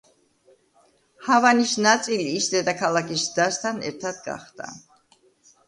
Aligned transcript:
ჰავანის 1.27 1.73
ნაწილი 1.87 2.25
ის 2.39 2.49
დედაქალაქის 2.55 3.29
ზრდასთან 3.29 3.85
ერთად 3.93 4.21
გახდა. 4.27 4.75